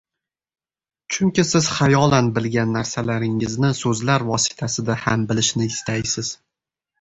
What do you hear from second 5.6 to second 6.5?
istaysiz.